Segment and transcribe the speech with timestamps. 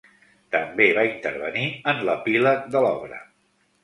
[0.53, 3.21] També va intervenir en l'epíleg de l'obra.